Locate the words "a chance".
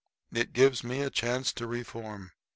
1.03-1.53